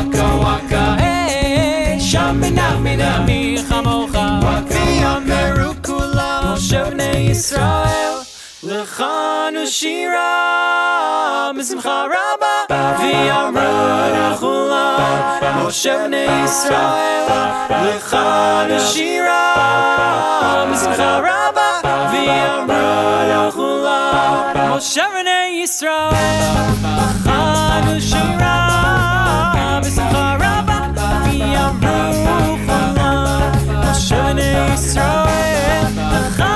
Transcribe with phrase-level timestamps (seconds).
[0.00, 4.10] וואקה וואקה, אה, שמינה מינה, מי כמוך,
[4.68, 6.52] ויאמרו כולם.
[6.54, 8.12] משה בני ישראל,
[8.62, 9.04] לך
[9.62, 10.30] נשירה,
[11.58, 15.00] בשמחה רבה, ויאמרו כולם.
[15.66, 17.24] משה בני ישראל,
[17.70, 18.16] לך
[18.70, 19.54] נשירה,
[20.72, 21.80] בשמחה רבה,
[22.12, 24.76] ויאמרו כולם.
[24.76, 26.52] משה בני ישראל,
[26.84, 27.30] לך
[27.86, 28.69] נשירה,
[34.11, 36.50] Shani Yisrael,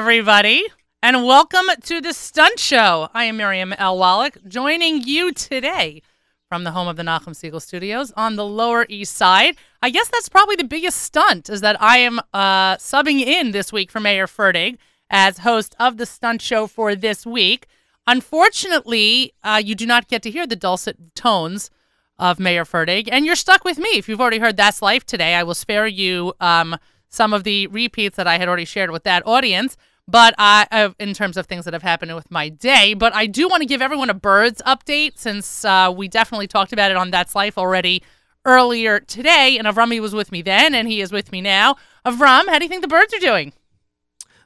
[0.00, 0.66] everybody,
[1.02, 3.10] and welcome to the Stunt Show.
[3.12, 3.98] I am Miriam L.
[3.98, 6.00] Wallach, joining you today
[6.48, 9.56] from the home of the Nachum Segal Studios on the Lower East Side.
[9.82, 13.74] I guess that's probably the biggest stunt is that I am uh, subbing in this
[13.74, 14.78] week for Mayer Fertig
[15.10, 17.66] as host of the Stunt Show for this week.
[18.06, 21.70] Unfortunately, uh, you do not get to hear the dulcet tones
[22.18, 23.90] of Mayer Fertig, and you're stuck with me.
[23.90, 26.78] If you've already heard That's Life today, I will spare you um,
[27.10, 29.76] some of the repeats that I had already shared with that audience.
[30.10, 33.26] But I, uh, in terms of things that have happened with my day, but I
[33.26, 36.96] do want to give everyone a birds update since uh, we definitely talked about it
[36.96, 38.02] on That's Life already
[38.44, 39.56] earlier today.
[39.56, 41.76] And Avrami was with me then, and he is with me now.
[42.04, 43.52] Avram, how do you think the birds are doing?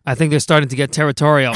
[0.05, 1.55] I think they're starting to get territorial.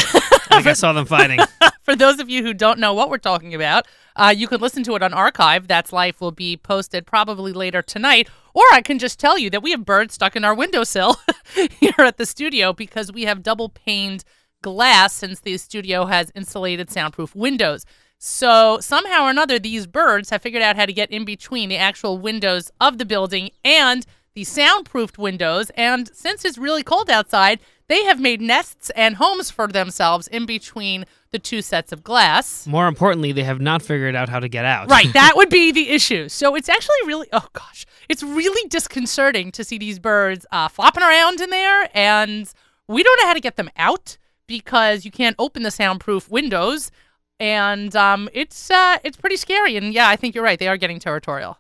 [0.51, 1.41] I think I saw them fighting.
[1.83, 4.83] For those of you who don't know what we're talking about, uh, you can listen
[4.85, 5.69] to it on archive.
[5.69, 8.29] That's Life will be posted probably later tonight.
[8.59, 11.21] Or I can just tell you that we have birds stuck in our windowsill
[11.79, 14.25] here at the studio because we have double paned
[14.63, 17.87] glass since the studio has insulated soundproof windows.
[18.19, 21.77] So somehow or another, these birds have figured out how to get in between the
[21.77, 25.71] actual windows of the building and the soundproofed windows.
[25.77, 30.47] And since it's really cold outside, they have made nests and homes for themselves in
[30.47, 32.67] between the two sets of glass.
[32.67, 34.91] More importantly, they have not figured out how to get out.
[34.91, 36.29] Right, that would be the issue.
[36.29, 41.03] So it's actually really, oh gosh, it's really disconcerting to see these birds uh, flopping
[41.03, 42.53] around in there, and
[42.87, 44.17] we don't know how to get them out
[44.47, 46.91] because you can't open the soundproof windows,
[47.39, 49.77] and um, it's uh, it's pretty scary.
[49.77, 51.59] And yeah, I think you're right; they are getting territorial.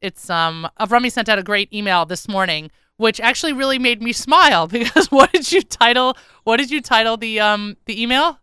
[0.00, 4.12] It's um, Avrami sent out a great email this morning, which actually really made me
[4.26, 6.16] smile because what did you title?
[6.44, 8.38] What did you title the um the email?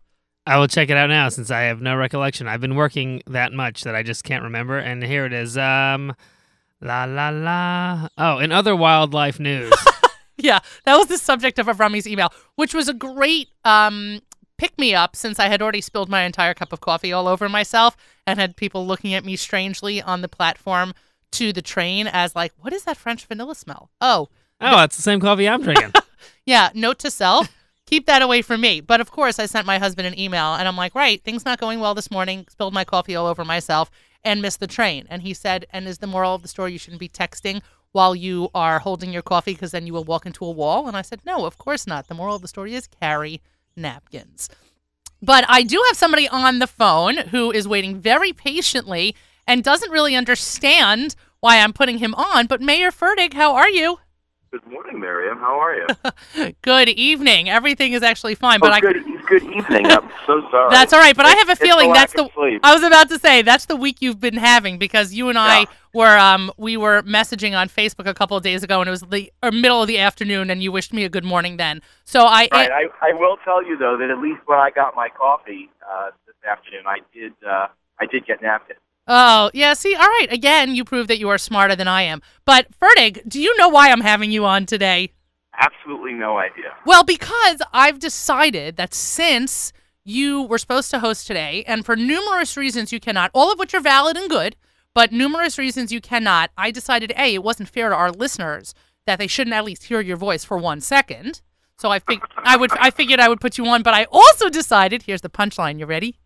[0.50, 2.48] I will check it out now since I have no recollection.
[2.48, 4.78] I've been working that much that I just can't remember.
[4.78, 5.56] And here it is.
[5.56, 6.12] Um,
[6.80, 8.08] la la la.
[8.18, 9.72] Oh, in other wildlife news.
[10.42, 14.20] Yeah, that was the subject of Avrami's email, which was a great um,
[14.56, 17.46] pick me up since I had already spilled my entire cup of coffee all over
[17.46, 17.94] myself
[18.26, 20.94] and had people looking at me strangely on the platform
[21.32, 23.90] to the train as like, what is that French vanilla smell?
[24.00, 24.30] Oh,
[24.62, 25.92] oh, that's the same coffee I'm drinking.
[26.46, 27.54] yeah, note to self.
[27.90, 28.80] Keep that away from me.
[28.80, 31.58] But of course, I sent my husband an email and I'm like, right, things not
[31.58, 32.46] going well this morning.
[32.48, 33.90] Spilled my coffee all over myself
[34.22, 35.08] and missed the train.
[35.10, 38.14] And he said, and is the moral of the story you shouldn't be texting while
[38.14, 40.86] you are holding your coffee because then you will walk into a wall?
[40.86, 42.06] And I said, no, of course not.
[42.06, 43.42] The moral of the story is carry
[43.74, 44.48] napkins.
[45.20, 49.16] But I do have somebody on the phone who is waiting very patiently
[49.48, 52.46] and doesn't really understand why I'm putting him on.
[52.46, 53.98] But Mayer Fertig, how are you?
[54.52, 55.38] Good morning, Miriam.
[55.38, 56.52] How are you?
[56.62, 57.48] Good evening.
[57.48, 58.96] Everything is actually fine, but oh, I good,
[59.28, 59.86] good evening.
[59.86, 60.70] I'm so sorry.
[60.70, 62.60] That's all right, but I have a feeling the that's the sleep.
[62.64, 65.60] I was about to say that's the week you've been having because you and I
[65.60, 65.66] Yeah.
[65.94, 69.02] were um we were messaging on Facebook a couple of days ago and it was
[69.02, 71.80] the middle of the afternoon and you wished me a good morning then.
[72.04, 72.72] So I Right.
[72.72, 76.10] I, I will tell you though that at least when I got my coffee uh,
[76.26, 77.68] this afternoon, I did uh,
[78.00, 78.80] I did get napkins.
[79.12, 80.28] Oh, yeah, see, all right.
[80.30, 82.22] Again, you prove that you are smarter than I am.
[82.44, 85.10] But Fertig, do you know why I'm having you on today?
[85.60, 86.76] Absolutely no idea.
[86.86, 89.72] Well, because I've decided that since
[90.04, 93.74] you were supposed to host today, and for numerous reasons you cannot, all of which
[93.74, 94.54] are valid and good,
[94.94, 98.74] but numerous reasons you cannot, I decided, A, it wasn't fair to our listeners
[99.06, 101.42] that they shouldn't at least hear your voice for one second.
[101.78, 104.48] So I fig- I would I figured I would put you on, but I also
[104.48, 106.19] decided, here's the punchline, you ready?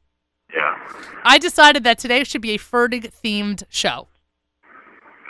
[0.54, 0.78] Yeah.
[1.24, 4.08] I decided that today should be a Fertig themed show.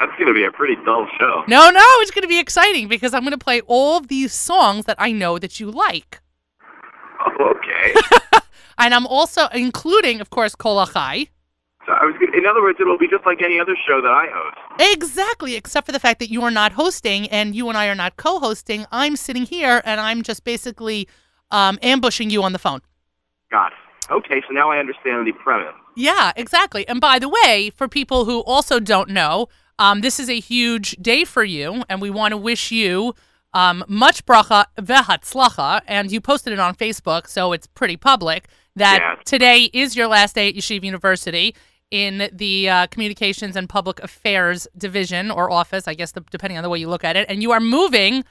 [0.00, 1.44] That's going to be a pretty dull show.
[1.48, 4.32] No, no, it's going to be exciting because I'm going to play all of these
[4.34, 6.20] songs that I know that you like.
[7.40, 7.94] Oh, okay.
[8.76, 11.28] And I'm also including, of course, Kol Achai.
[11.86, 12.16] so I was.
[12.18, 14.56] gonna- In other words, it'll be just like any other show that I host.
[14.92, 17.94] Exactly, except for the fact that you are not hosting and you and I are
[17.94, 18.84] not co hosting.
[18.90, 21.06] I'm sitting here and I'm just basically
[21.52, 22.80] um, ambushing you on the phone.
[23.52, 23.78] Got it.
[24.10, 25.74] Okay, so now I understand the premise.
[25.96, 26.86] Yeah, exactly.
[26.88, 29.48] And by the way, for people who also don't know,
[29.78, 33.14] um, this is a huge day for you, and we want to wish you
[33.54, 35.82] um, much bracha vehatzlacha.
[35.86, 39.22] And you posted it on Facebook, so it's pretty public that Yeah.
[39.24, 41.54] today is your last day at Yeshiva University
[41.90, 46.64] in the uh, Communications and Public Affairs Division or office, I guess, the, depending on
[46.64, 47.26] the way you look at it.
[47.28, 48.24] And you are moving.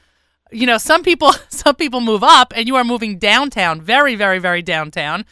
[0.51, 4.39] You know, some people some people move up, and you are moving downtown, very, very,
[4.39, 5.25] very downtown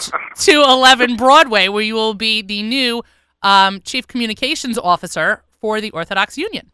[0.00, 3.02] to 11 Broadway, where you will be the new
[3.42, 6.70] um, chief communications officer for the Orthodox Union.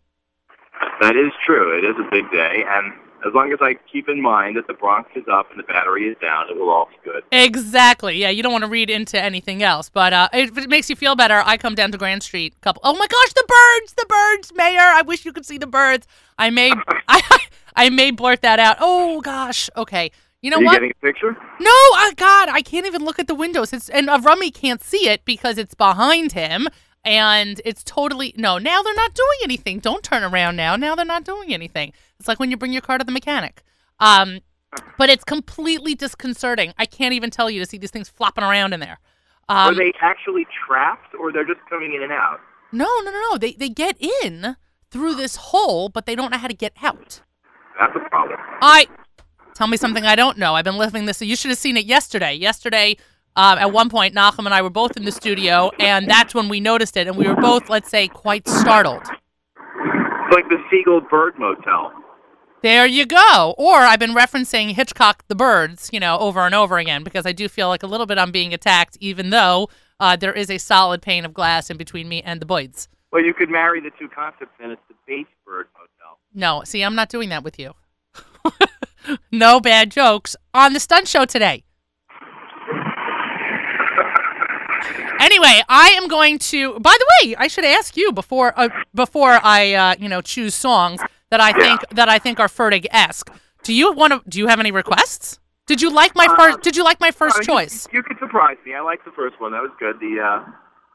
[1.00, 1.76] That is true.
[1.76, 2.92] It is a big day, and
[3.26, 6.08] as long as I keep in mind that the Bronx is up and the battery
[6.08, 7.22] is down, it will all be good.
[7.30, 8.18] Exactly.
[8.18, 10.96] Yeah, you don't want to read into anything else, but uh, if it makes you
[10.96, 12.54] feel better, I come down to Grand Street.
[12.56, 12.82] A couple.
[12.84, 13.94] Oh my gosh, the birds!
[13.94, 14.80] The birds, Mayer!
[14.80, 16.06] I wish you could see the birds.
[16.38, 16.72] I may,
[17.08, 17.38] I,
[17.76, 18.76] I may blurt that out.
[18.80, 19.70] Oh gosh.
[19.76, 20.10] Okay.
[20.42, 20.72] You know Are you what?
[20.74, 21.36] getting a picture?
[21.60, 23.72] No, oh God, I can't even look at the windows.
[23.72, 26.66] It's and Rummy can't see it because it's behind him,
[27.04, 28.58] and it's totally no.
[28.58, 29.78] Now they're not doing anything.
[29.78, 30.74] Don't turn around now.
[30.74, 31.92] Now they're not doing anything.
[32.18, 33.62] It's like when you bring your car to the mechanic.
[34.00, 34.40] Um,
[34.98, 36.72] but it's completely disconcerting.
[36.76, 38.98] I can't even tell you to see these things flopping around in there.
[39.48, 42.40] Are Um, they actually trapped, or they're just coming in and out?
[42.72, 43.38] no, no, no, no.
[43.38, 44.56] They they get in
[44.90, 47.20] through this hole, but they don't know how to get out.
[47.78, 48.38] That's a problem.
[48.60, 48.86] I
[49.62, 50.56] tell me something I don't know.
[50.56, 51.22] I've been living this.
[51.22, 52.34] You should have seen it yesterday.
[52.34, 52.96] Yesterday,
[53.36, 56.48] um, at one point, Nahum and I were both in the studio, and that's when
[56.48, 59.02] we noticed it, and we were both, let's say, quite startled.
[59.02, 61.92] It's like the Segal Bird Motel.
[62.64, 63.54] There you go.
[63.56, 67.30] Or I've been referencing Hitchcock the Birds, you know, over and over again because I
[67.30, 69.68] do feel like a little bit I'm being attacked, even though
[70.00, 72.88] uh, there is a solid pane of glass in between me and the boys.
[73.12, 76.18] Well, you could marry the two concepts, and it's the Bates Bird Motel.
[76.34, 77.74] No, see, I'm not doing that with you.
[79.32, 81.64] no bad jokes on the stunt show today.
[85.18, 86.78] anyway, I am going to.
[86.80, 90.54] By the way, I should ask you before uh, before I uh, you know choose
[90.54, 91.54] songs that I Yeah.
[91.78, 93.30] think that I think are Fertig esque.
[93.62, 94.22] Do you want to?
[94.28, 95.38] Do you have any requests?
[95.66, 96.62] Did you like my Uh, first?
[96.62, 97.86] Did you like my first Uh, you- choice?
[97.92, 98.74] You, could surprise me.
[98.74, 99.52] I like the first one.
[99.52, 99.98] That was good.
[100.00, 100.44] The uh,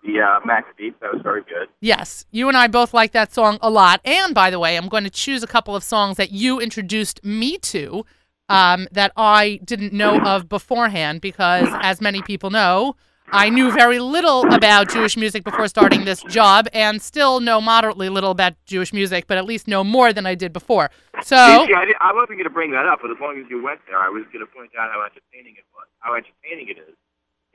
[0.08, 1.00] the uh, Max Beat.
[1.02, 1.68] That was very good.
[1.82, 4.02] Yes, you and I both like that song a lot.
[4.04, 7.24] And by the way, I'm going to choose a couple of songs that you introduced
[7.24, 8.06] me to
[8.50, 12.96] um, that I didn't know of beforehand because, as many people know,
[13.30, 18.08] I knew very little about Jewish music before starting this job and still know moderately
[18.08, 20.90] little about Jewish music, but at least know more than I did before.
[21.24, 23.62] So, See, I, I wasn't going to bring that up, but as long as you
[23.62, 25.88] went there, I was going to point out how entertaining it was.
[26.00, 26.96] How entertaining it is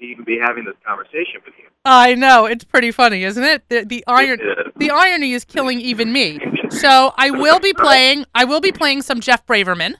[0.02, 1.64] to even be having this conversation with you.
[1.84, 3.68] I know it's pretty funny, isn't it?
[3.68, 6.38] The, the iron, It the irony is killing even me.
[6.70, 8.24] So I will be playing.
[8.34, 9.94] I will be playing some Jeff Braverman.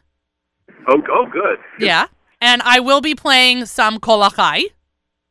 [0.89, 1.59] Oh, oh, good.
[1.79, 2.07] Yeah.
[2.41, 4.65] And I will be playing some Kol Achai.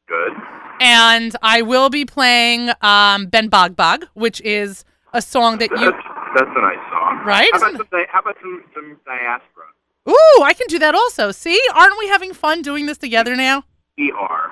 [0.07, 0.31] Good.
[0.79, 5.91] And I will be playing um, Ben Bogbog, which is a song that you.
[5.91, 6.03] That's,
[6.35, 7.23] that's a nice song.
[7.25, 7.49] Right?
[7.51, 9.65] How about some, how about some, some diaspora?
[10.09, 11.31] Ooh, I can do that also.
[11.31, 11.59] See?
[11.75, 13.63] Aren't we having fun doing this together now?
[14.09, 14.51] ER.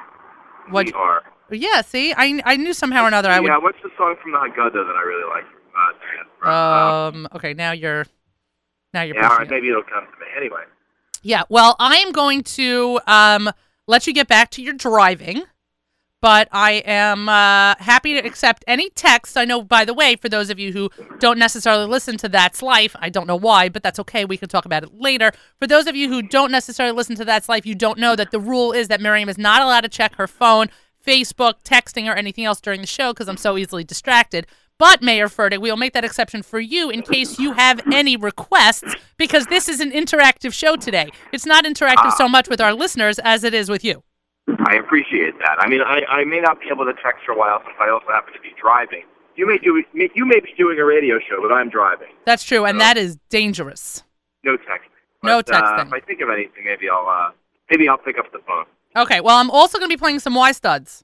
[0.71, 1.21] What- ER.
[1.51, 2.13] Yeah, see?
[2.13, 3.47] I, I knew somehow or another I would.
[3.47, 5.45] Yeah, what's the song from the Haggadah that I really like
[6.39, 7.09] from uh?
[7.09, 8.05] Um, okay, now you're.
[8.93, 9.51] Now you're yeah, all right, it.
[9.51, 10.25] maybe it'll come to me.
[10.35, 10.61] Anyway.
[11.21, 13.51] Yeah, well, I am going to um,
[13.87, 15.43] let you get back to your driving,
[16.21, 19.37] but I am uh, happy to accept any text.
[19.37, 22.61] I know, by the way, for those of you who don't necessarily listen to That's
[22.61, 24.25] Life, I don't know why, but that's okay.
[24.25, 25.31] We can talk about it later.
[25.59, 28.31] For those of you who don't necessarily listen to That's Life, you don't know that
[28.31, 30.67] the rule is that Miriam is not allowed to check her phone,
[31.05, 34.45] Facebook, texting, or anything else during the show because I'm so easily distracted.
[34.77, 38.15] But Mayer Fertig, we will make that exception for you in case you have any
[38.15, 41.09] requests, because this is an interactive show today.
[41.33, 44.03] It's not interactive so much with our listeners as it is with you.
[44.65, 45.57] I appreciate that.
[45.59, 47.89] I mean, I, I may not be able to text for a while since I
[47.89, 49.03] also happen to be driving.
[49.35, 52.09] You may do you may be doing a radio show, but I'm driving.
[52.25, 54.03] That's true, and that is dangerous.
[54.43, 54.89] No texting.
[55.23, 55.87] No But, Uh, texting.
[55.87, 57.31] if I think of anything, maybe I'll uh,
[57.69, 58.65] maybe I'll pick up the phone.
[58.95, 61.03] Okay, well, I'm also going to be playing some Y studs.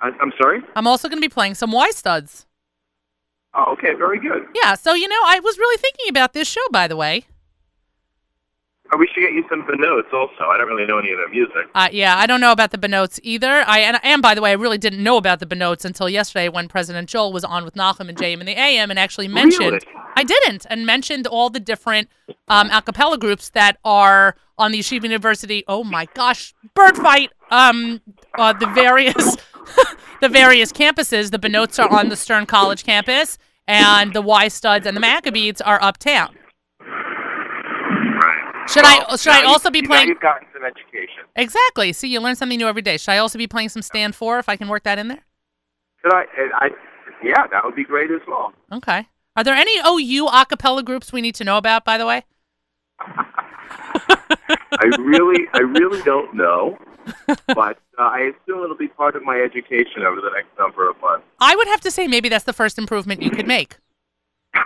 [0.00, 0.60] I, I'm sorry.
[0.76, 2.46] I'm also going to be playing some Y studs.
[3.54, 4.46] Oh, okay, very good.
[4.54, 7.24] Yeah, so, you know, I was really thinking about this show, by the way.
[8.92, 10.44] Uh, we should get you some of the notes also.
[10.44, 11.68] I don't really know any of their music.
[11.74, 13.64] Uh, yeah, I don't know about the Benotes either.
[13.66, 16.48] I and, and by the way, I really didn't know about the Benotes until yesterday
[16.48, 19.72] when President Joel was on with Nachum and JM in the AM and actually mentioned
[19.72, 19.86] Really?
[20.16, 22.08] I didn't and mentioned all the different
[22.48, 25.64] um, a cappella groups that are on the Yeshiva University.
[25.68, 27.30] Oh my gosh, bird fight!
[27.50, 28.00] Um,
[28.38, 29.36] uh, the various
[30.20, 31.30] the various campuses.
[31.30, 35.60] The Benotes are on the Stern College campus, and the Y Studs and the Maccabees
[35.60, 36.34] are uptown.
[38.68, 41.24] Should I- should I also be playing- You've gotten some education.
[41.36, 41.92] Exactly.
[41.92, 42.96] See, you learn something new every day.
[42.96, 45.24] Should I also be playing some Stand For if I can work that in there?
[46.02, 46.24] Should I?
[46.54, 46.68] I?
[47.22, 48.52] Yeah, that would be great as well.
[48.72, 49.08] Okay.
[49.36, 52.24] Are there any OU a cappella groups we need to know about, by the way?
[54.78, 56.78] I really, I really don't know,
[57.48, 61.00] but uh, I assume it'll be part of my education over the next number of
[61.00, 61.24] months.
[61.40, 63.76] I would have to say maybe that's the first improvement you could make.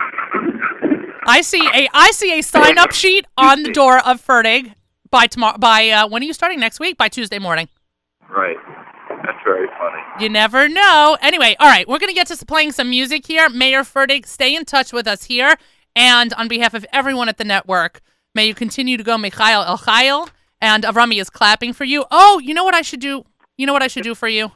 [1.31, 4.73] I see a I see a sign up sheet on the door of Fertig
[5.09, 6.97] by tomorrow by uh, when are you starting next week?
[6.97, 7.69] By Tuesday morning.
[8.29, 8.57] Right.
[9.23, 10.01] That's very funny.
[10.23, 11.17] You never know.
[11.21, 13.47] Anyway, all right, we're gonna get to playing some music here.
[13.49, 15.55] Mayer Fertig, stay in touch with us here,
[15.95, 18.01] and on behalf of everyone at the network,
[18.35, 22.05] may you continue to go Mikhail El Chayil, and Avrami is clapping for you.
[22.11, 23.23] Oh, you know what I should do?
[23.57, 24.51] You know what I should do for you?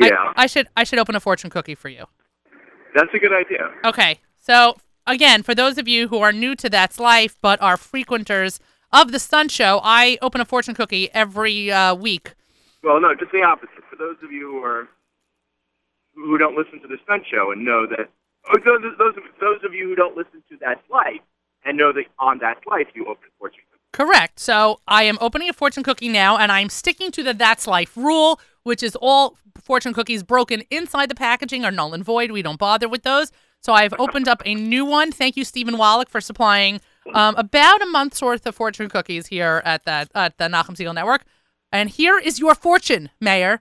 [0.00, 2.04] I- Yeah, I should I should open a fortune cookie for you.
[2.96, 3.68] that's a good idea.
[3.84, 4.18] Okay.
[4.38, 4.76] So,
[5.10, 8.60] again, for those of you who are new to That's Life but are frequenters
[8.92, 12.34] of the Stunt Show, I open a fortune cookie every uh, week.
[12.82, 13.84] Well, no, just the opposite.
[13.90, 14.88] For those of you who are
[16.14, 18.10] who don't listen to the Stunt Show and know that,
[18.48, 21.20] oh, those those those of you who don't listen to That's Life
[21.64, 23.60] and know that on That's Life you open fortune.
[23.70, 23.80] cookies.
[23.92, 24.38] Correct.
[24.40, 27.96] So, I am opening a fortune cookie now, and I'm sticking to the That's Life
[27.96, 32.30] rule, which is all fortune cookies broken inside the packaging are null and void.
[32.30, 33.30] We don't bother with those.
[33.62, 35.12] So, I've opened up a new one.
[35.12, 36.80] Thank you, Stephen Wallach, for supplying
[37.14, 40.94] um, about a month's worth of fortune cookies here at the, at the Nachum Segal
[40.94, 41.22] Network.
[41.72, 43.60] And here is your fortune, Mayer.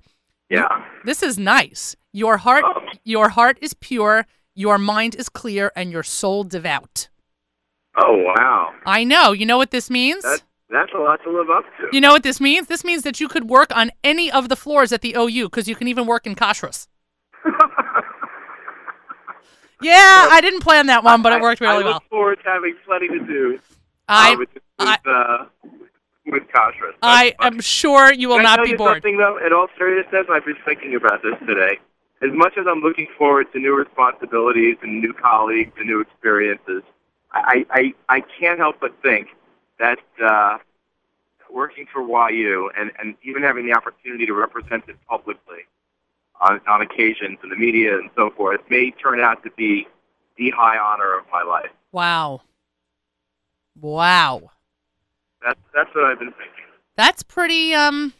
[0.50, 0.68] Yeah.
[1.06, 1.96] This is nice.
[2.12, 2.82] Your heart Oh.
[3.04, 4.26] your heart is pure,
[4.56, 7.08] your mind is clear, and your soul devout.
[7.96, 8.72] Oh wow.
[8.86, 9.32] I know.
[9.32, 10.24] You know what this means?
[10.24, 10.42] That
[10.72, 11.88] that's a lot to live up to.
[11.96, 12.66] You know what this means?
[12.68, 15.68] This means that you could work on any of the floors at the OU because
[15.68, 16.88] you can even work in kashrus.
[19.82, 22.04] Yeah, I didn't plan that one, but it worked I, really I look well.
[22.10, 23.60] forward to having plenty to do.
[24.08, 25.46] I uh, with, with, I- uh,
[26.26, 26.94] with Kashrus.
[27.02, 28.96] I am sure you will Can I not tell be you bored.
[28.96, 29.38] something though?
[29.46, 31.80] In all seriousness, I've been thinking about this today.
[32.22, 36.84] As much as I'm looking forward to new responsibilities and new colleagues and new experiences,
[37.32, 39.30] I, I, I can't help but think
[39.80, 40.58] that uh,
[41.50, 45.60] working for YU and, and even having the opportunity to represent it publicly
[46.42, 49.88] on, on occasions in the media and so forth may turn out to be
[50.38, 51.70] the high honor of my life.
[51.92, 52.42] Wow.
[53.80, 54.52] Wow.
[55.44, 56.64] That's, that's what I've been thinking.
[56.96, 58.14] That's pretty um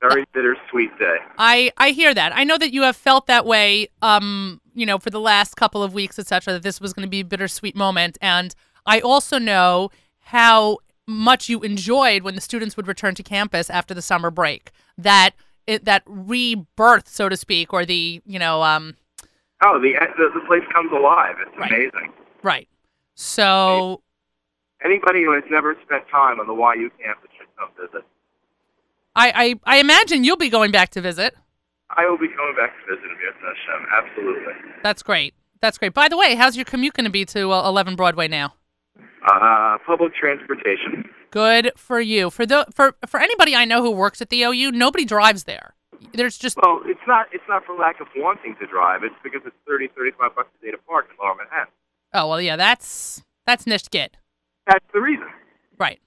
[0.00, 1.16] Very bittersweet day.
[1.38, 2.36] I I hear that.
[2.36, 5.82] I know that you have felt that way um you know for the last couple
[5.82, 8.54] of weeks etc that this was going to be a bittersweet moment and
[8.86, 13.94] I also know how much you enjoyed when the students would return to campus after
[13.94, 14.70] the summer break.
[14.98, 15.30] That
[15.68, 18.96] it, that rebirth so to speak or the, you know, um
[19.62, 21.34] Oh, the, the, the place comes alive.
[21.46, 21.70] It's Right.
[21.72, 22.12] amazing.
[22.42, 22.68] right.
[23.14, 24.02] So
[24.84, 28.04] Anybody who has never spent time on the YU campus should come visit.
[29.16, 31.34] I, I I imagine you'll be going back to visit.
[31.90, 33.86] I will be coming back to visit Hashem.
[33.92, 34.52] Absolutely.
[34.84, 35.34] That's great.
[35.60, 35.94] That's great.
[35.94, 38.54] By the way, how's your commute going to be to uh, 11 Broadway now?
[39.26, 41.04] Uh, public transportation.
[41.30, 42.30] Good for you.
[42.30, 45.74] For the for for anybody I know who works at the OU, nobody drives there.
[46.12, 49.02] There's just Well, it's not it's not for lack of wanting to drive.
[49.04, 51.72] It's because it's thirty thirty five bucks a day to park in Lower Manhattan.
[52.14, 54.10] oh well, yeah, that's that's Nishkit.
[54.66, 55.26] That's the reason.
[55.78, 56.00] Right.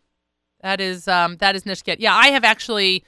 [0.61, 1.97] That is um that is Nishkit.
[1.99, 3.03] Yeah, I have actually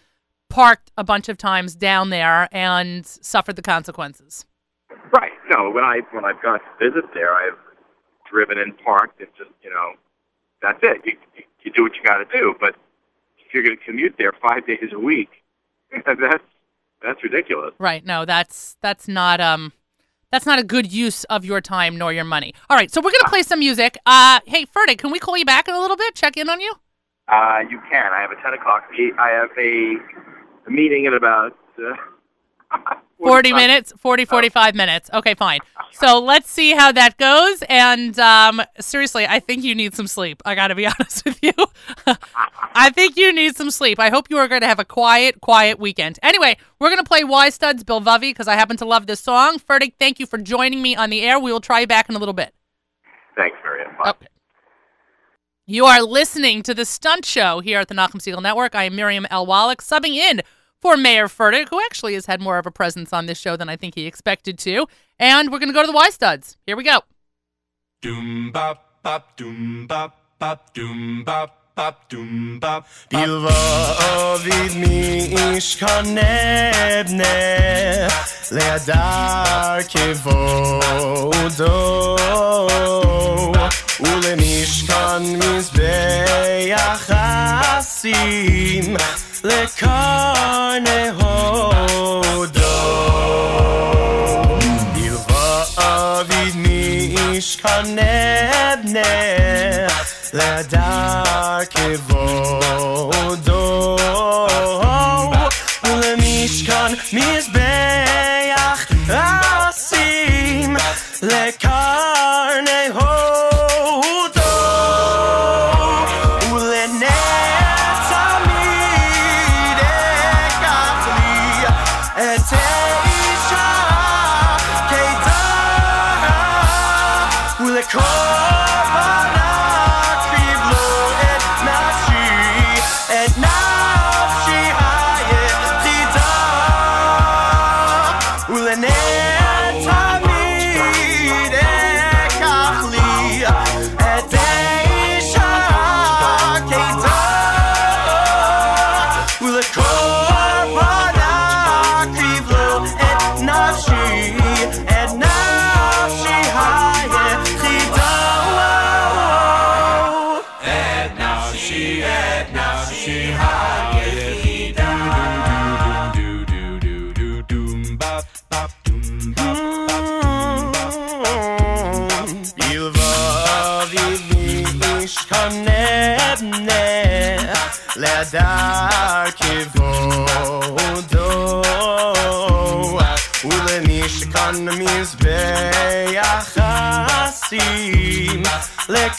[0.49, 4.45] parked a bunch of times down there and suffered the consequences.
[5.15, 5.31] Right.
[5.49, 7.57] No, when I when I've gone to visit there, I've
[8.29, 9.93] driven and parked and just you know,
[10.61, 11.01] that's it.
[11.05, 12.55] You you, you do what you got to do.
[12.59, 12.75] But
[13.37, 15.29] if you're going to commute there five days a week,
[16.05, 16.43] that's
[17.01, 17.73] that's ridiculous.
[17.79, 18.05] Right.
[18.05, 19.73] No, that's that's not um
[20.31, 22.53] that's not a good use of your time nor your money.
[22.69, 23.97] All right, so we're gonna play some music.
[24.05, 26.15] Uh hey Fertig, can we call you back in a little bit?
[26.15, 26.73] Check in on you?
[27.27, 28.11] Uh, you can.
[28.11, 28.83] I have a ten o'clock.
[29.19, 29.95] I have a,
[30.67, 35.09] a meeting at about uh, 40 45 minutes 40 45 minutes.
[35.13, 35.59] Okay fine.
[35.91, 40.41] So let's see how that goes and um seriously i think you need some sleep.
[40.45, 41.53] I gotta be honest with you.
[42.75, 43.99] I think you need some sleep.
[43.99, 46.19] I hope you are going to have a quiet quiet weekend.
[46.23, 49.19] Anyway we're going to play y studs bill vovey because i happen to love this
[49.19, 49.59] song.
[49.59, 51.39] Fertig thank you for joining me on the air.
[51.39, 52.53] We will try you back in a little bit.
[53.35, 53.57] Thanks.
[54.05, 54.27] Okay.
[55.65, 58.75] You are listening to the Stunt Show here at the Nachum Segal Network.
[58.75, 59.45] I am Miriam L.
[59.45, 60.41] Wallach, subbing in
[60.83, 63.69] for Mayer Fertig, who actually has had more of a presence on this show than
[63.69, 64.85] I think he expected to.
[65.17, 66.57] And we're going to go to the Y Studs.
[66.67, 66.99] Here we go.
[68.01, 72.85] Doom bop bop doom bop bop doom bop bop doom bop.
[73.09, 77.31] Bilvavid mishkan nebne
[78.51, 81.71] leadar kevodo
[84.03, 85.23] ule mishkan
[89.43, 91.13] lekarne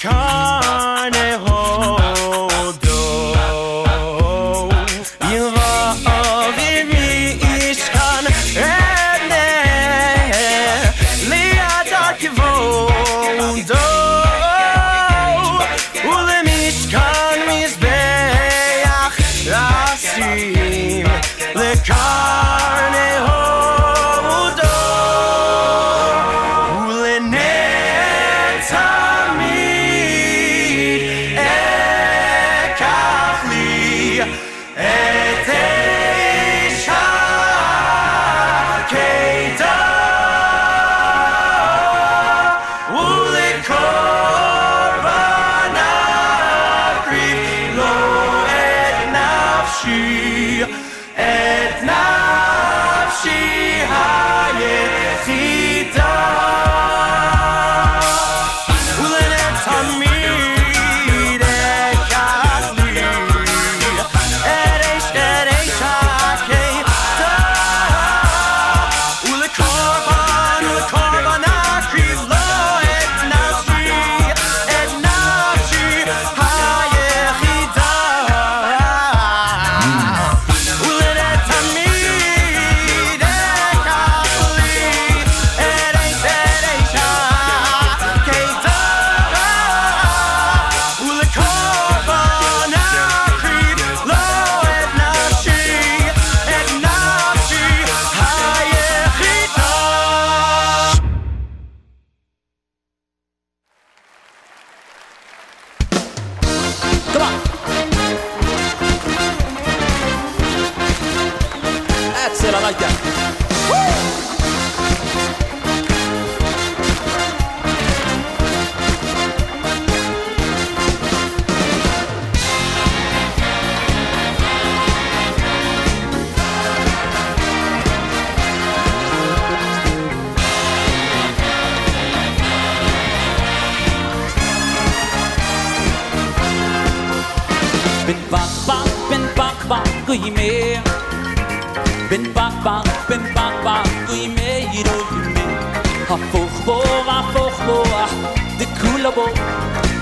[0.04, 1.43] carnival.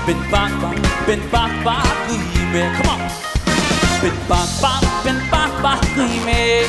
[0.07, 0.75] Ben bak bak,
[1.07, 3.01] ben bak bak rime Come on!
[4.03, 6.67] Ben bak bak, ben bak bak rime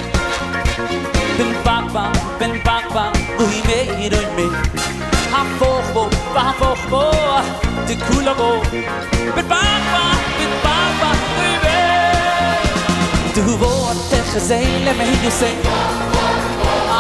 [1.39, 4.47] Ben bak bak, ben bak bak rime i rime
[5.33, 7.13] Har forbo, var forbo
[7.89, 8.53] Det kulder gå
[9.37, 11.79] Ben bak bak, ben bak bak rime
[13.35, 15.59] Du hvor det gazelle med Hussein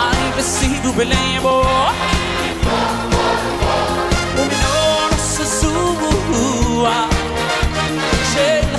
[0.03, 2.24] Ej, hvis du vil lave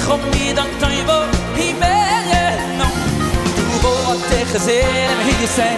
[0.06, 1.18] Shel khomi dan taybo
[1.56, 1.96] hi me
[2.78, 2.88] no
[3.58, 5.78] Du vårt te gezele me you say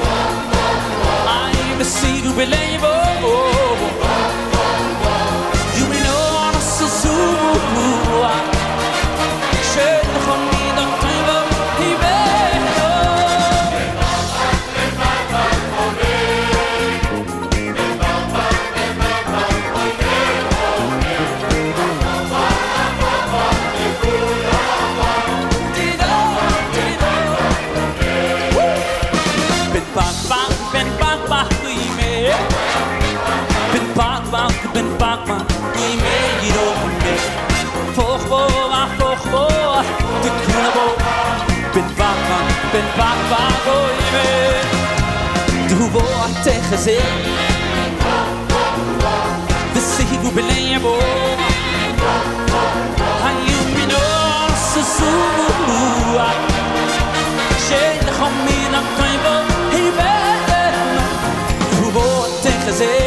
[1.27, 2.31] I besieg du
[5.77, 5.87] You
[6.75, 8.46] se suwa Shel
[35.01, 35.37] bakma
[35.81, 37.13] Yemeği doğumde
[37.95, 39.83] Toch boğa toch boğa
[40.23, 41.37] Tıkına boğa
[41.75, 42.39] Ben bakma
[42.73, 44.27] ben bakma Goyme
[45.69, 45.99] Du
[46.43, 47.01] tegen tegeze
[49.75, 51.37] De sigu beleye boğa
[53.23, 56.29] Hayuminosu suvuğa
[57.69, 60.13] Şeyde hamina kayba Hibe
[61.71, 63.06] Du tegen tegeze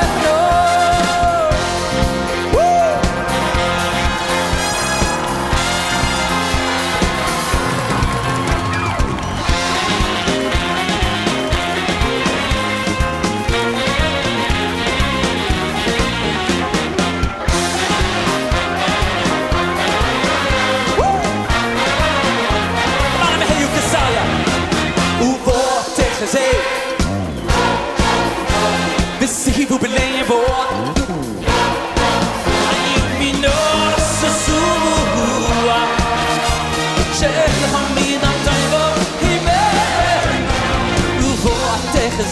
[29.71, 30.71] who believe what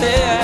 [0.01, 0.38] Yeah.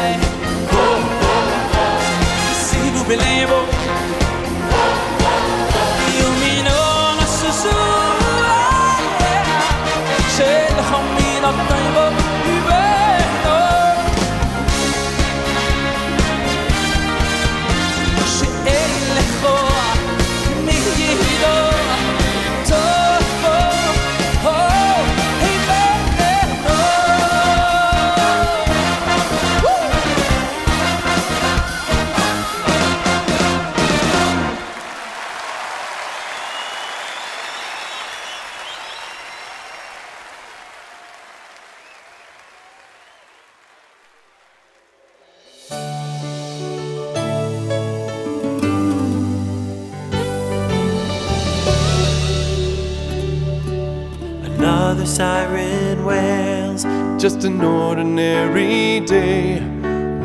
[57.56, 59.62] An ordinary day.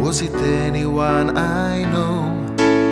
[0.00, 2.22] Was it anyone I know?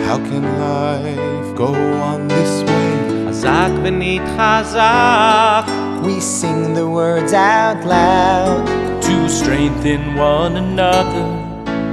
[0.05, 1.73] How can life go
[2.09, 2.89] on this way?
[3.27, 5.65] Chazak v'nit chazak,
[6.05, 8.65] We sing the words out loud.
[9.07, 11.27] to strengthen one another.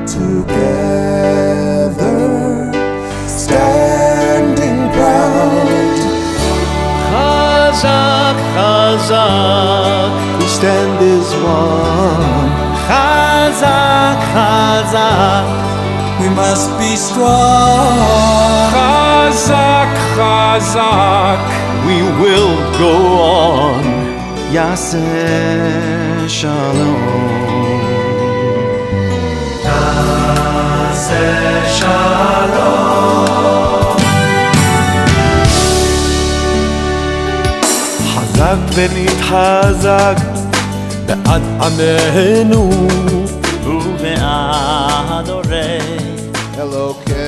[0.07, 0.71] Together,
[3.27, 3.96] standing
[7.77, 12.49] Chazak, chazak, we stand as one.
[12.89, 15.45] chazak, chazak.
[16.19, 17.99] We must be strong.
[18.73, 21.39] Chazak, chazak,
[21.87, 22.95] we will go
[23.45, 23.85] on.
[24.57, 27.03] Yaseh shalom.
[29.69, 33.66] Yaseh shalom.
[38.36, 40.16] חזק ונתחזק
[41.06, 42.70] בעד עמנו
[43.66, 46.02] ובעד הורי
[46.62, 47.25] Elokeinu.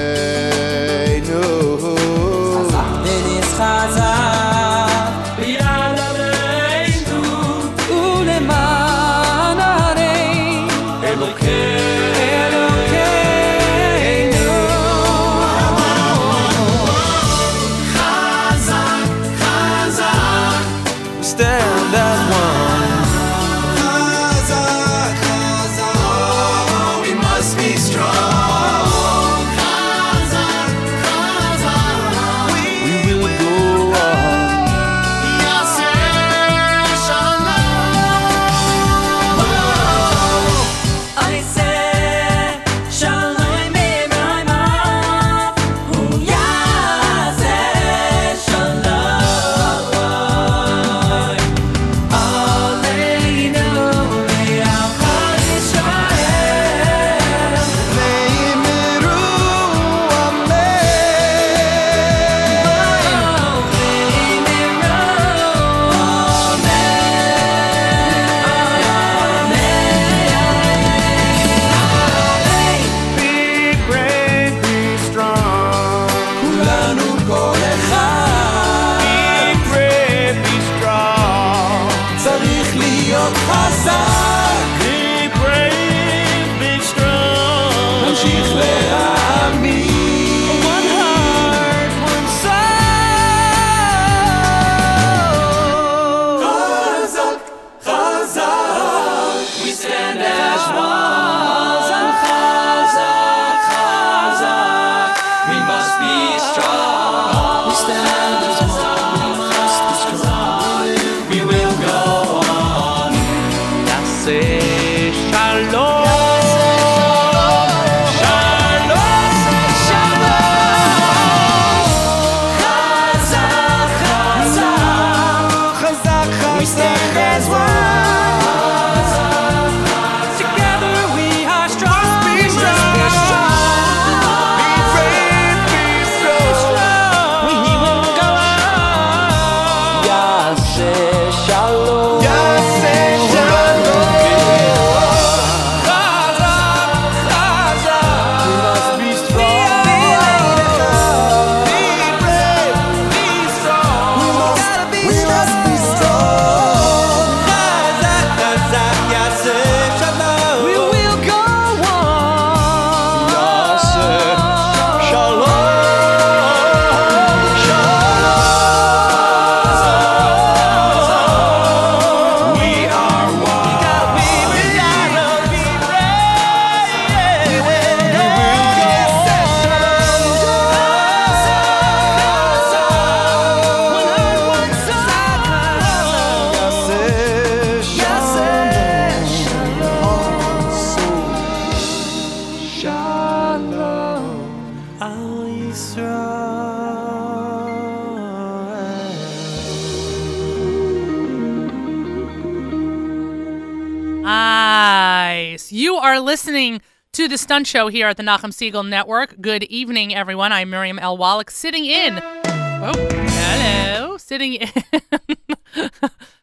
[207.39, 209.41] to the Stunt Show here at the Nachum Segal Network.
[209.41, 210.51] Good evening, everyone.
[210.53, 211.17] I'm Miriam L.
[211.17, 212.19] Wallach, sitting in.
[212.21, 214.17] Oh, hello.
[214.17, 214.69] Sitting in.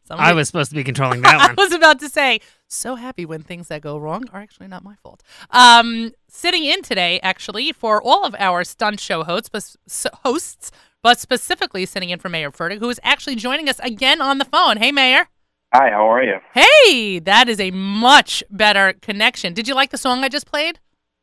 [0.05, 1.49] Somebody- I was supposed to be controlling that one.
[1.49, 4.84] I was about to say, so happy when things that go wrong are actually not
[4.84, 5.21] my fault.
[5.51, 9.75] Um, sitting in today, actually, for all of our stunt show hosts, but,
[10.23, 10.71] hosts,
[11.03, 14.45] but specifically sitting in for Mayer Fertig, who is actually joining us again on the
[14.45, 14.77] phone.
[14.77, 15.27] Hey, Mayer.
[15.73, 16.39] Hi, how are you?
[16.53, 19.53] Hey, that is a much better connection.
[19.53, 20.79] Did you like the song I just played?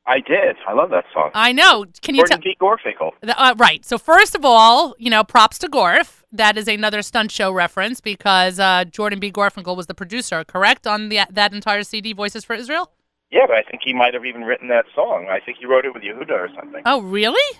[0.07, 0.57] I did.
[0.67, 1.31] I love that song.
[1.35, 1.87] I know.
[2.03, 2.39] Can you tell?
[2.39, 2.57] P.
[2.61, 3.13] Gorfinkel.
[3.23, 3.85] Uh, right.
[3.85, 6.23] So first of all, you know, props to Gorf.
[6.33, 9.31] That is another stunt show reference because uh, Jordan B.
[9.31, 12.91] Gorfinkel was the producer, correct, on the that entire CD, Voices for Israel.
[13.31, 15.29] Yeah, but I think he might have even written that song.
[15.31, 16.83] I think he wrote it with Yehuda or something.
[16.85, 17.59] Oh, really?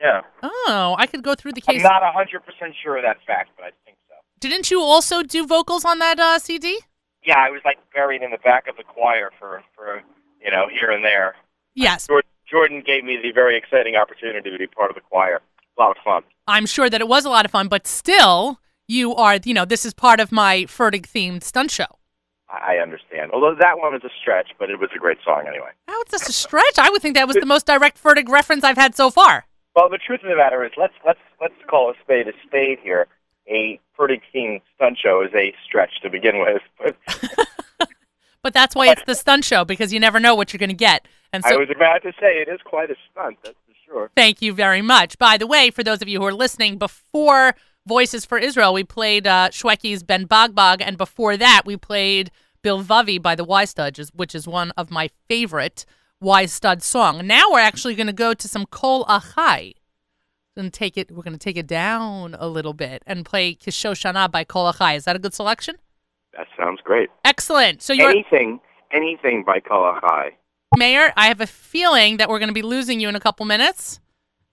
[0.00, 0.20] Yeah.
[0.42, 1.76] Oh, I could go through the case.
[1.76, 2.40] I'm not a 100%
[2.82, 4.14] sure of that fact, but I think so.
[4.40, 6.78] Didn't you also do vocals on that uh, CD?
[7.24, 10.02] Yeah, I was like buried in the back of the choir for, for
[10.44, 11.36] you know, here and there.
[11.74, 12.06] Yes.
[12.06, 15.40] Jordan, Jordan gave me the very exciting opportunity to be part of the choir.
[15.76, 16.22] A lot of fun.
[16.46, 19.64] I'm sure that it was a lot of fun, but still, you are, you know,
[19.64, 21.86] this is part of my Fertig themed stunt show.
[22.48, 23.32] I understand.
[23.32, 25.70] Although that one was a stretch, but it was a great song anyway.
[25.88, 26.78] How is this a stretch?
[26.78, 29.46] I would think that was the most direct Fertig reference I've had so far.
[29.74, 32.78] Well, the truth of the matter is, let's let's let's call a spade a spade
[32.80, 33.08] here.
[33.50, 36.62] A pretty keen stunt show is a stretch to begin with.
[36.78, 36.96] But
[38.44, 40.74] But that's why it's the stunt show because you never know what you're going to
[40.74, 41.08] get.
[41.34, 44.10] And I so, was about to say it is quite a stunt, that's for sure.
[44.14, 45.18] thank you very much.
[45.18, 48.84] By the way, for those of you who are listening, before Voices for Israel, we
[48.84, 52.30] played uh, Shwekey's Ben Bogbog, and before that, we played
[52.62, 55.84] Bilvavi by the Y Studs, which is one of my favorite
[56.20, 57.26] Y Stud song.
[57.26, 59.74] Now we're actually going to go to some Kol Achai.
[60.56, 61.10] And take it.
[61.10, 64.96] We're going to take it down a little bit and play Kishoshana by Kol Achai.
[64.96, 65.74] Is that a good selection?
[66.36, 67.10] That sounds great.
[67.24, 67.82] Excellent.
[67.82, 68.60] So you're Anything,
[68.92, 70.30] anything by Kol Achai.
[70.76, 71.12] Mayer.
[71.16, 74.00] I have a feeling that we're going to be losing you in a couple minutes.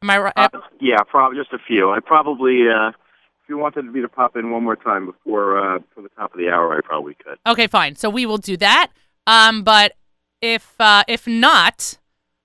[0.02, 0.34] Am I right?
[0.36, 1.92] Uh, yeah, probably just a few.
[1.92, 5.80] I probably, uh, if you wanted me to pop in one more time before uh,
[5.80, 7.38] before the top of the hour, I probably could.
[7.46, 7.96] Okay, fine.
[7.96, 8.92] So we will do that.
[9.28, 9.94] Um, but
[10.42, 12.00] if uh, if not,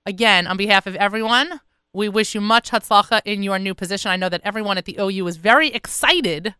[0.05, 1.61] again, on behalf of everyone,
[1.93, 4.11] we wish you much hatzlacha in your new position.
[4.11, 6.53] I know that everyone at the OU is very excited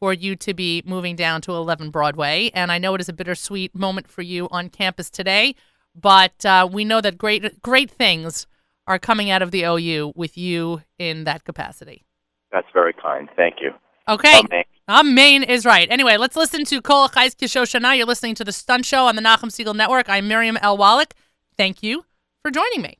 [0.00, 3.12] for you to be moving down to 11 Broadway, and I know it is a
[3.12, 5.54] bittersweet moment for you on campus today.
[6.00, 8.46] But uh, we know that great great things
[8.86, 12.04] are coming out of the OU with you in that capacity.
[12.52, 13.28] That's very kind.
[13.36, 13.72] Thank you.
[14.08, 14.38] Okay.
[14.38, 14.64] Amen.
[14.88, 15.86] Amen is right.
[15.90, 17.96] Anyway, let's listen to Kol Achai's Kishoshana.
[17.96, 20.08] You're listening to The Stunt Show on the Nachum Segal Network.
[20.08, 20.78] I'm Miriam L.
[20.78, 21.12] Wallach.
[21.58, 22.06] Thank you
[22.42, 22.96] for joining me.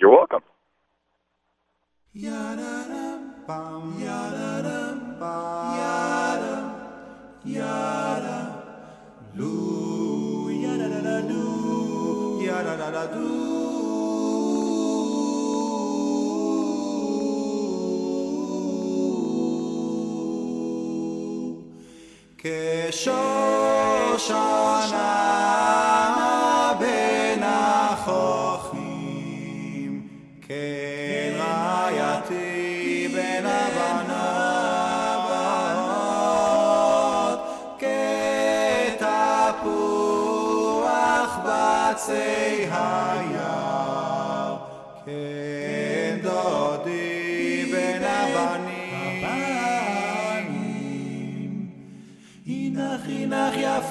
[0.00, 0.42] You're welcome.
[22.91, 23.31] כשושנה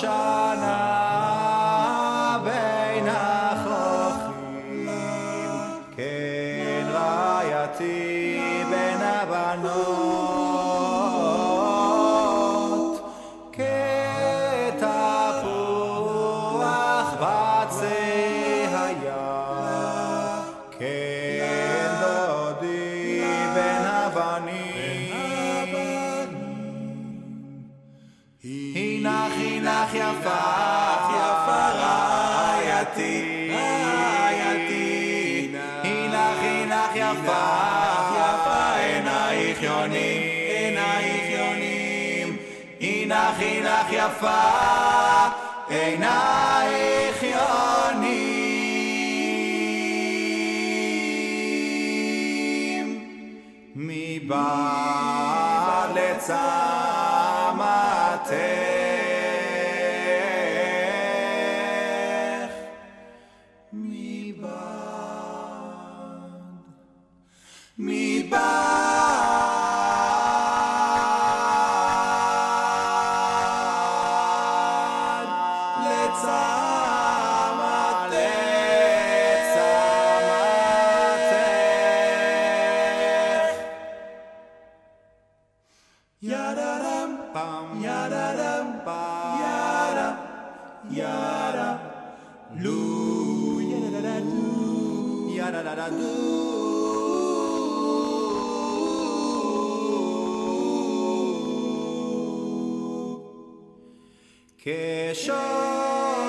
[0.00, 0.87] Shana.
[44.08, 45.28] יפה,
[45.68, 48.58] עינייך יונים.
[53.76, 54.57] מבית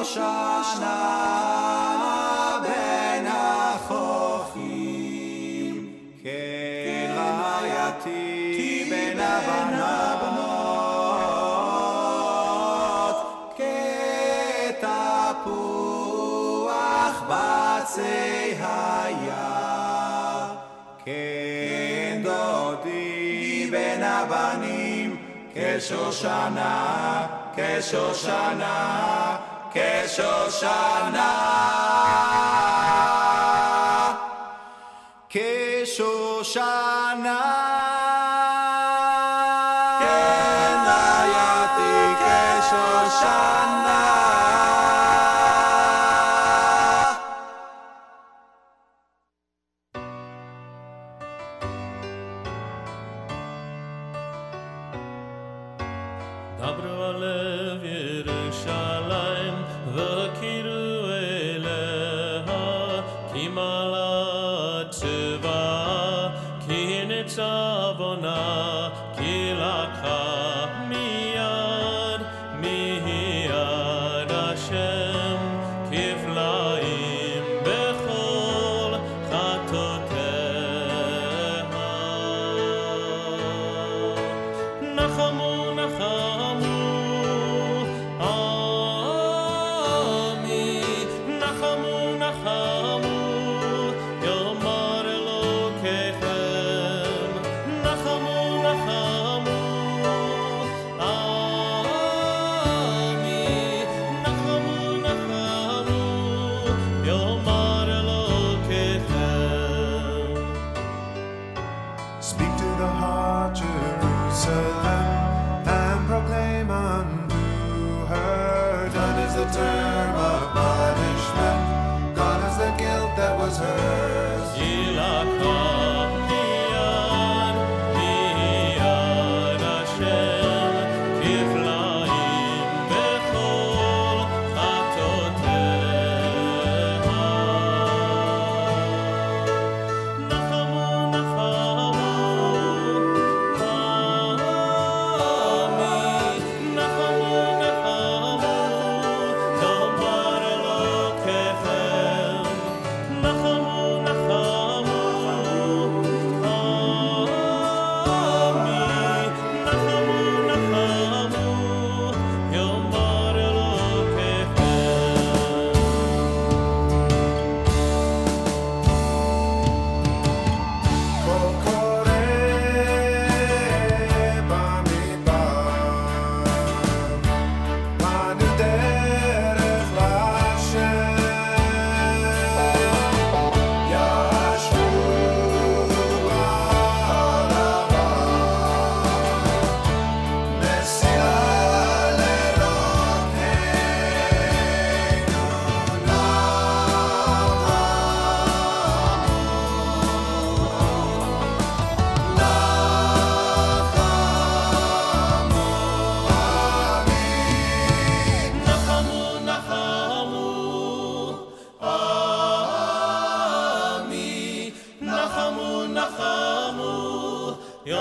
[0.09, 0.97] Shoshana
[2.63, 4.65] ben Achochim,
[6.23, 7.09] Ken
[8.89, 10.37] ben Avanabnot,
[13.55, 14.89] Ketapuach
[17.29, 18.25] Batseihaya,
[21.05, 25.09] Ken Dodi ben Avanim,
[25.53, 26.73] Ke Shoshana,
[29.71, 31.29] que Shoshana,
[35.29, 37.78] que Shoshana.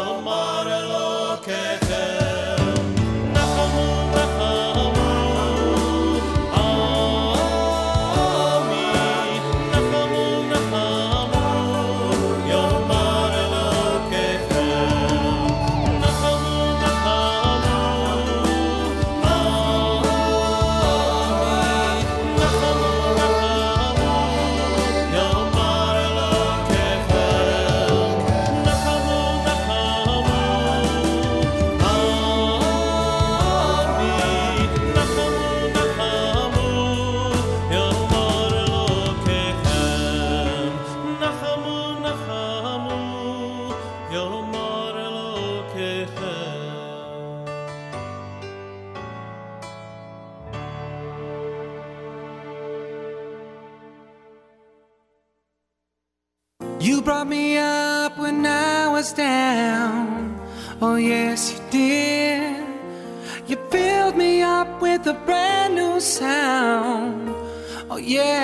[0.08, 2.07] Omar Elokecha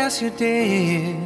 [0.04, 1.16] yes, you did.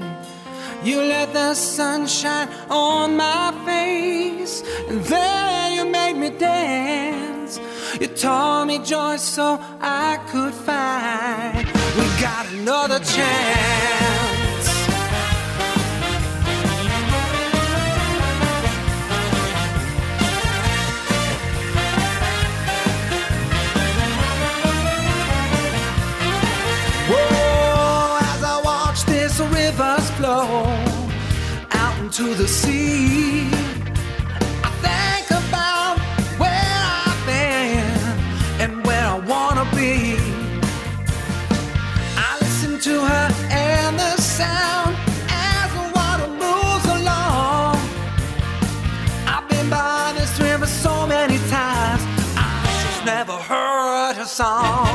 [0.84, 7.58] You let the sun shine on my face, and then you made me dance.
[8.00, 11.66] You taught me joy so I could find
[11.98, 13.77] we got another chance.
[32.18, 33.48] Into the sea,
[34.64, 35.98] I think about
[36.38, 40.16] where I've been and where I wanna be.
[42.16, 44.96] I listen to her and the sound
[45.28, 47.76] as the water moves along.
[49.26, 52.02] I've been by this river so many times,
[52.36, 54.87] I just never heard her song.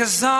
[0.00, 0.39] Cause I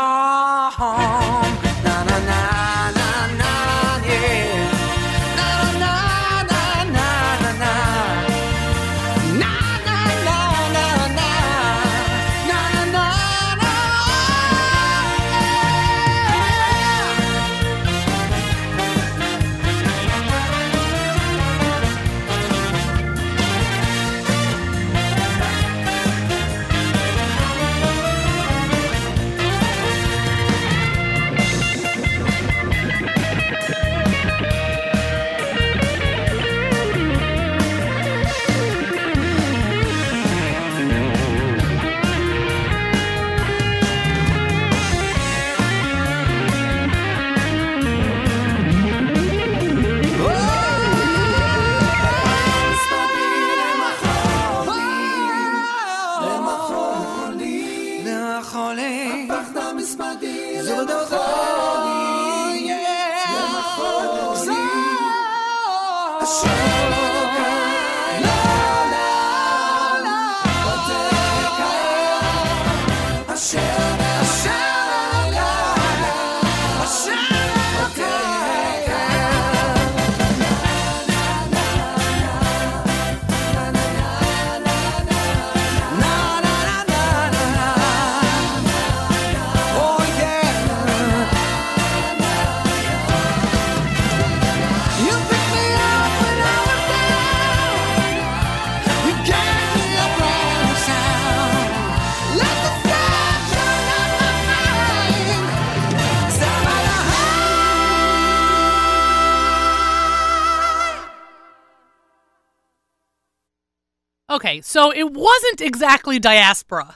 [114.62, 116.94] So it wasn't exactly diaspora.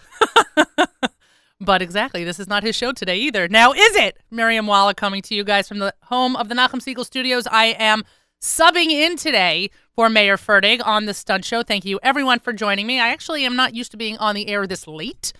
[1.60, 3.48] but exactly, this is not his show today either.
[3.48, 4.18] Now, is it?
[4.30, 7.46] Miriam Wallach coming to you guys from the home of the Nachum Segal Studios.
[7.46, 8.04] I am
[8.40, 11.62] subbing in today for Mayer Fertig on the Stunt Show.
[11.62, 13.00] Thank you, everyone, for joining me.
[13.00, 15.32] I actually am not used to being on the air this late.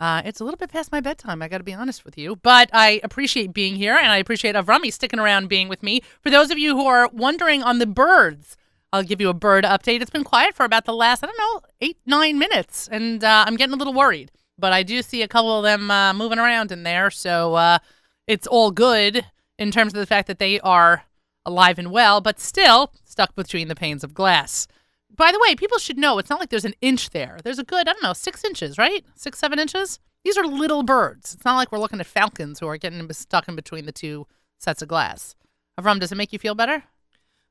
[0.00, 2.36] Uh, it's a little bit past my bedtime, I got to be honest with you.
[2.36, 6.00] But I appreciate being here, and I appreciate Avrami sticking around being with me.
[6.22, 8.56] For those of you who are wondering on the birds,
[8.92, 10.00] I'll give you a bird update.
[10.00, 13.44] It's been quiet for about the last, I don't know, eight, nine minutes, and uh,
[13.46, 14.32] I'm getting a little worried.
[14.58, 17.78] But I do see a couple of them uh, moving around in there, so uh,
[18.26, 19.24] it's all good
[19.58, 21.04] in terms of the fact that they are
[21.46, 24.66] alive and well, but still stuck between the panes of glass.
[25.14, 27.38] By the way, people should know it's not like there's an inch there.
[27.42, 29.04] There's a good, I don't know, six inches, right?
[29.14, 29.98] Six, seven inches?
[30.24, 31.34] These are little birds.
[31.34, 34.26] It's not like we're looking at falcons who are getting stuck in between the two
[34.58, 35.34] sets of glass.
[35.78, 36.84] Avram, does it make you feel better?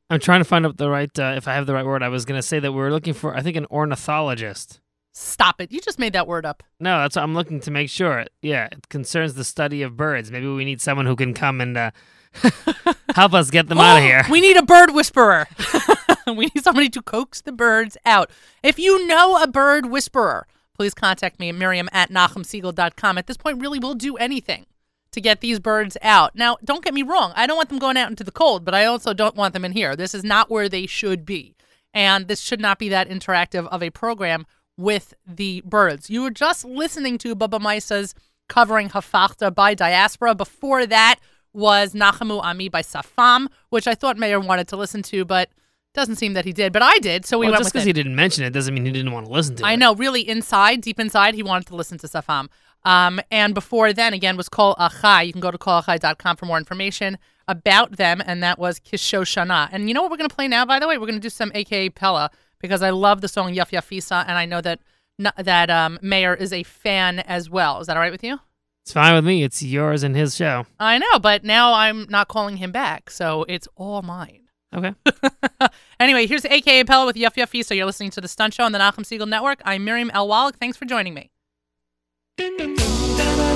[0.10, 2.02] I'm trying to find out the right, uh, if I have the right word.
[2.02, 4.80] I was going to say that we're looking for, I think, an ornithologist.
[5.12, 5.72] Stop it.
[5.72, 6.64] You just made that word up.
[6.80, 8.26] No, that's what I'm looking to make sure.
[8.42, 10.32] Yeah, it concerns the study of birds.
[10.32, 11.92] Maybe we need someone who can come and uh,
[13.16, 14.24] help us get them out of here.
[14.30, 15.48] We need a bird whisperer.
[16.28, 18.32] we need somebody to coax the birds out.
[18.64, 23.18] If you know a bird whisperer, please contact me at miriam at nachumsegal.com.
[23.18, 24.66] At this point, really, we'll do anything
[25.12, 26.36] to get these birds out.
[26.36, 27.34] Now, don't get me wrong.
[27.36, 29.66] I don't want them going out into the cold, but I also don't want them
[29.66, 29.96] in here.
[29.96, 31.56] This is not where they should be.
[31.94, 34.46] And this should not be that interactive of a program
[34.78, 36.10] with the birds.
[36.10, 38.14] You were just listening to Baba Maisa's
[38.48, 40.36] covering Hafachta by Diaspora.
[40.36, 41.20] Before that
[41.54, 45.50] was Nachamu Ami by Safam, which I thought Mayer wanted to listen to, but
[45.94, 46.72] doesn't seem that he did.
[46.72, 47.54] But I did, so we went.
[47.54, 49.56] well, went just because he didn't mention it doesn't mean he didn't want to listen
[49.58, 49.74] to I it.
[49.74, 52.50] I know, really inside, deep inside, he wanted to listen to Safam.
[52.86, 55.26] Um, and before then, again, was Kol Achai.
[55.28, 57.18] You can go to kolachai.com for more information
[57.48, 59.70] about them, and that was Kishoshana.
[59.72, 60.98] And you know what we're going to play now, by the way?
[60.98, 64.38] We're going to do some AKA Pella because I love the song Yaf Yafisa, and
[64.38, 64.80] I know that
[65.38, 67.82] that um, Mayer is a fan as well.
[67.82, 68.40] Is that all right with you?
[68.84, 69.44] It's fine with me.
[69.44, 70.66] It's yours and his show.
[70.80, 74.48] I know, but now I'm not calling him back, so it's all mine.
[74.74, 74.94] Okay.
[76.00, 77.64] Anyway, here's AKA Pella with Yuff Yuffy.
[77.64, 79.62] So you're listening to the Stunt Show on the Nachum Segal Network.
[79.66, 80.30] I'm Miriam L.
[80.30, 80.56] Wallach.
[80.58, 81.30] Thanks for joining me.
[82.40, 83.49] Zaku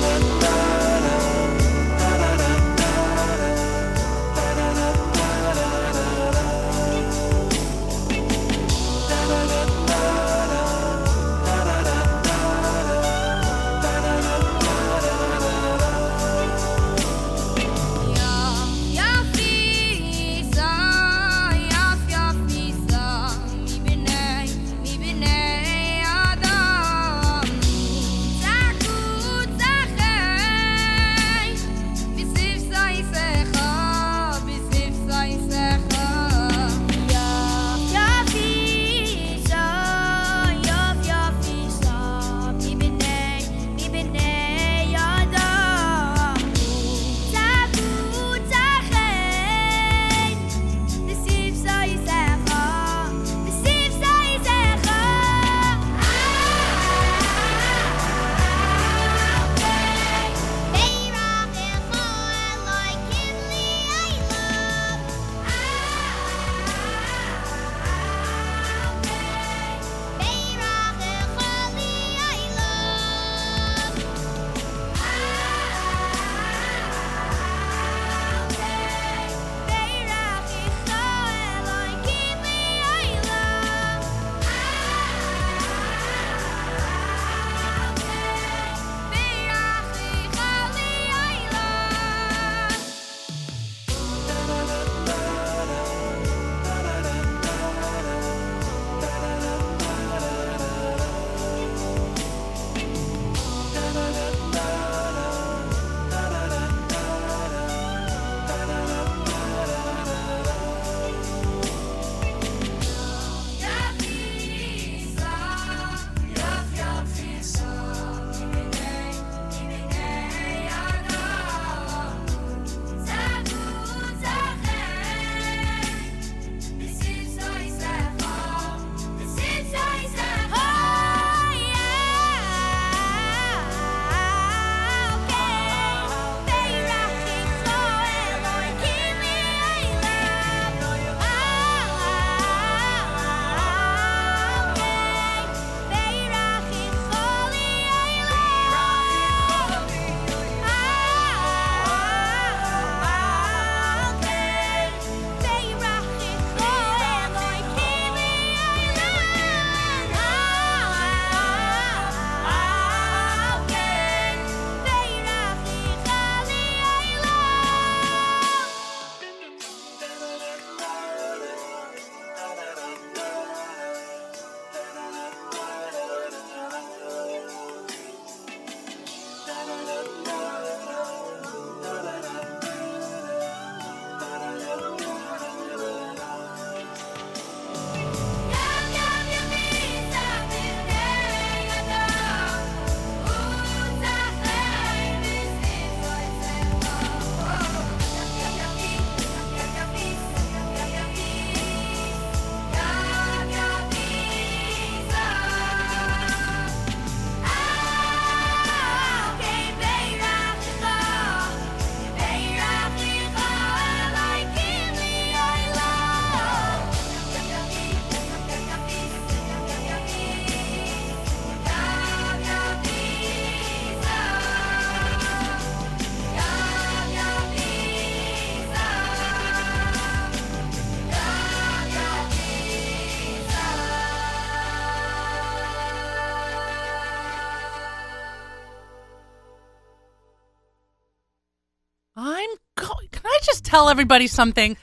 [243.74, 244.76] tell everybody something.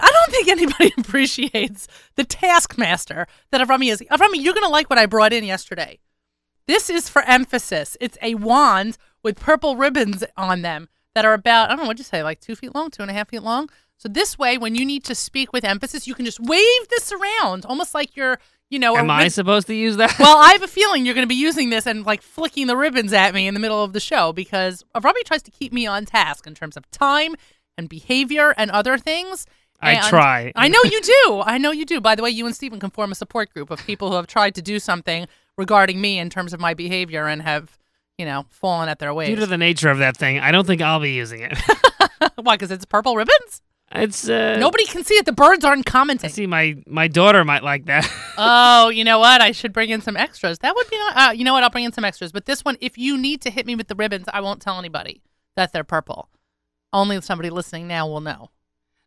[0.00, 4.00] I don't think anybody appreciates the taskmaster that Avrami is.
[4.02, 5.98] Avrami, you're going to like what I brought in yesterday.
[6.68, 7.96] This is for emphasis.
[8.00, 11.98] It's a wand with purple ribbons on them that are about, I don't know what
[11.98, 13.68] you say, like two feet long, two and a half feet long.
[13.96, 17.10] So this way, when you need to speak with emphasis, you can just wave this
[17.12, 18.38] around, almost like you're,
[18.68, 20.16] you know, Am I supposed to use that?
[20.18, 22.76] well, I have a feeling you're going to be using this and like flicking the
[22.76, 25.86] ribbons at me in the middle of the show because Robbie tries to keep me
[25.86, 27.34] on task in terms of time
[27.78, 29.46] and behavior and other things.
[29.80, 30.52] I try.
[30.56, 31.42] I know you do.
[31.44, 32.00] I know you do.
[32.00, 34.26] By the way, you and Stephen can form a support group of people who have
[34.26, 35.26] tried to do something
[35.58, 37.78] regarding me in terms of my behavior and have,
[38.16, 39.28] you know, fallen at their ways.
[39.28, 41.58] Due to the nature of that thing, I don't think I'll be using it.
[42.36, 42.56] Why?
[42.56, 43.60] Because it's purple ribbons.
[43.92, 45.26] It's uh, Nobody can see it.
[45.26, 46.28] The birds aren't commenting.
[46.28, 48.10] I see my my daughter might like that.
[48.36, 49.40] oh, you know what?
[49.40, 50.58] I should bring in some extras.
[50.60, 50.96] That would be.
[50.96, 51.62] not- Uh, you know what?
[51.62, 52.32] I'll bring in some extras.
[52.32, 54.78] But this one, if you need to hit me with the ribbons, I won't tell
[54.78, 55.22] anybody
[55.54, 56.28] that they're purple.
[56.96, 58.50] Only somebody listening now will know.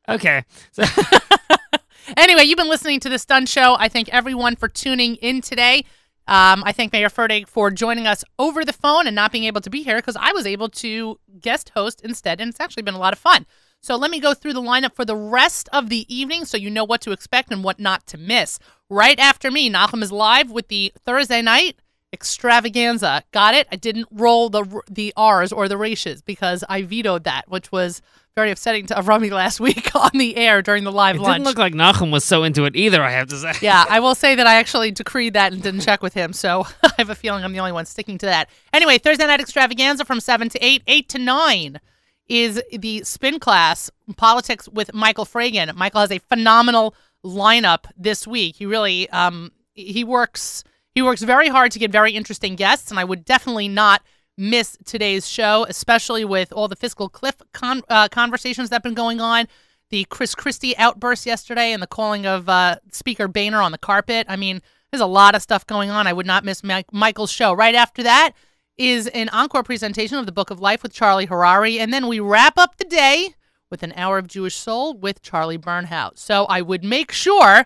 [0.07, 0.43] okay.
[0.71, 0.83] So,
[2.17, 3.75] Anyway, you've been listening to the Stun Show.
[3.79, 5.85] I thank everyone for tuning in today.
[6.27, 9.61] Um, I thank Mayer Fertig for joining us over the phone and not being able
[9.61, 12.93] to be here because I was able to guest host instead, and it's actually been
[12.93, 13.45] a lot of fun.
[13.81, 16.69] So let me go through the lineup for the rest of the evening so you
[16.69, 18.59] know what to expect and what not to miss.
[18.89, 21.77] Right after me, Nahum is live with the Thursday night
[22.14, 23.24] extravaganza.
[23.32, 23.68] Got it?
[23.72, 28.01] I didn't roll the the R's or the ratios because I vetoed that, which was
[28.36, 31.36] very upsetting to Avrami last week on the air during the live it lunch.
[31.36, 33.03] didn't look like Nachum was so into it either.
[33.03, 33.53] I have to say.
[33.62, 36.66] Yeah, I will say that I actually decreed that and didn't check with him, so
[36.84, 38.49] I have a feeling I'm the only one sticking to that.
[38.74, 41.80] Anyway, Thursday night extravaganza from seven to eight, eight to nine
[42.28, 45.76] is the spin class politics with Michael Fragan.
[45.76, 46.93] Michael has a phenomenal
[47.26, 48.55] lineup this week.
[48.57, 50.64] He really um he works
[50.95, 54.01] he works very hard to get very interesting guests, and I would definitely not
[54.37, 58.93] miss today's show, especially with all the fiscal cliff con- uh, conversations that have been
[58.93, 59.47] going on
[59.89, 64.25] the Chris Christie outburst yesterday and the calling of uh, Speaker Boehner on the carpet.
[64.29, 64.61] I mean,
[64.91, 66.07] there's a lot of stuff going on.
[66.07, 67.53] I would not miss Mike- Michael's show.
[67.53, 68.33] Right after that
[68.77, 71.79] is an encore presentation of the Book of Life with Charlie Harary.
[71.79, 73.35] And then we wrap up the day
[73.69, 76.17] with an hour of Jewish Soul with Charlie Burnhout.
[76.17, 77.65] So I would make sure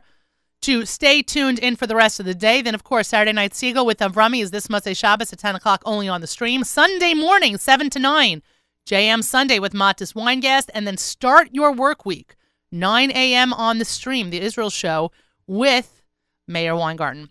[0.64, 2.62] to stay tuned in for the rest of the day.
[2.62, 5.82] Then, of course, Saturday Night Segal with Avrami is this Motzei Shabbos at 10 o'clock
[5.86, 6.64] only on the stream.
[6.64, 8.42] Sunday morning, 7 to 9.
[8.86, 12.36] JM Sunday with Matis Weingast, and then start your work week,
[12.72, 13.54] 9 a.m.
[13.54, 15.10] on the stream, the Israel show
[15.48, 16.02] with
[16.48, 17.30] Mayor Weingarten.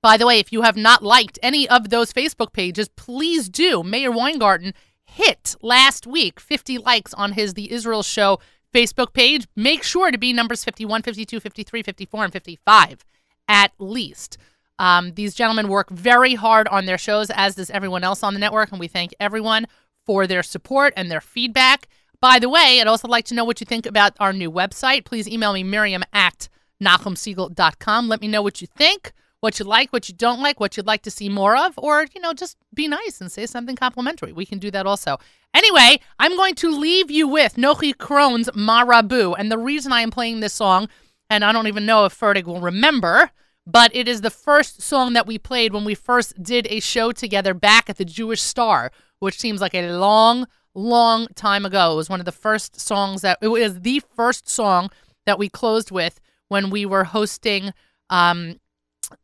[0.00, 3.82] By the way, if you have not liked any of those Facebook pages, please do.
[3.82, 4.74] Mayor Weingarten
[5.04, 8.38] hit last week 50 likes on his The Israel Show
[8.74, 9.46] Facebook page.
[9.56, 13.04] Make sure to be numbers 51, 52, 53, 54, and 55
[13.48, 14.38] at least.
[14.78, 18.40] Um, these gentlemen work very hard on their shows, as does everyone else on the
[18.40, 19.66] network, and we thank everyone
[20.06, 21.86] for their support and their feedback.
[22.20, 25.04] By the way, I'd also like to know what you think about our new website.
[25.04, 26.48] Please email me, Miriam at
[26.82, 28.08] NachumSegal.com.
[28.08, 29.12] Let me know what you think,
[29.42, 32.06] what you like, what you don't like, what you'd like to see more of, or,
[32.14, 34.32] you know, just be nice and say something complimentary.
[34.32, 35.18] We can do that also.
[35.52, 39.34] Anyway, I'm going to leave you with Nochi Krohn's Marabu.
[39.36, 40.88] And the reason I am playing this song,
[41.28, 43.32] and I don't even know if Fertig will remember,
[43.66, 47.10] but it is the first song that we played when we first did a show
[47.10, 51.94] together back at the Jewish Star, which seems like a long, long time ago.
[51.94, 54.88] It was one of the first songs that it was the first song
[55.26, 57.72] that we closed with when we were hosting
[58.08, 58.60] um,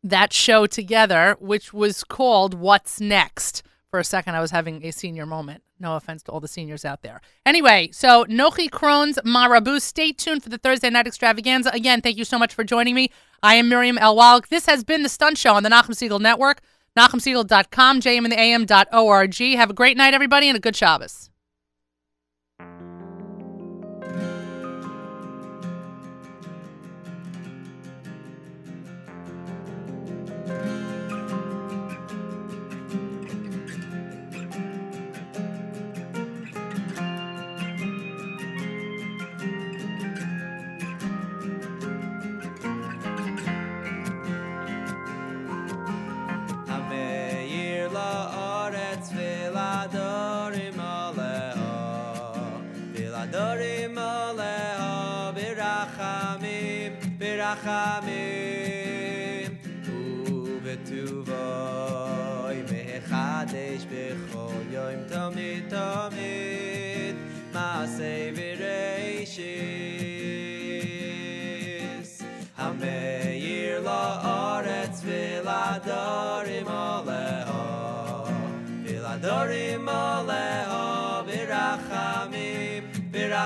[0.03, 3.63] that show together, which was called What's Next.
[3.89, 5.63] For a second, I was having a senior moment.
[5.79, 7.21] No offense to all the seniors out there.
[7.45, 9.81] Anyway, so Nochi Krohn's Marabu.
[9.81, 11.71] Stay tuned for the Thursday night extravaganza.
[11.73, 13.09] Again, thank you so much for joining me.
[13.41, 14.15] I am Miriam L.
[14.15, 14.49] Wallach.
[14.49, 16.61] This has been the Stunt Show on the Nachum Segal Network,
[16.97, 19.57] NachumSegal.com, jmandtheam.org.
[19.57, 21.28] Have a great night, everybody, and a good Shabbos.